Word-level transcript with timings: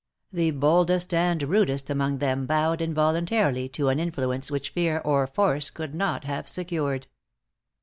The 0.33 0.49
boldest 0.49 1.13
and 1.13 1.43
rudest 1.43 1.87
among 1.87 2.17
them 2.17 2.47
bowed 2.47 2.81
involuntarily 2.81 3.69
to 3.69 3.89
an 3.89 3.99
influence 3.99 4.49
which 4.49 4.71
fear 4.71 4.99
or 5.05 5.27
force 5.27 5.69
could 5.69 5.93
not 5.93 6.23
have 6.23 6.49
secured. 6.49 7.05